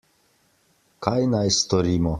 Kaj 1.09 1.19
naj 1.35 1.45
storimo? 1.61 2.09